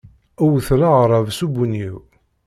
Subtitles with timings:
[0.49, 1.97] Wten aɣrab s ubunyiw.